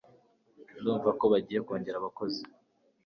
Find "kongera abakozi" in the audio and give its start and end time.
1.67-2.41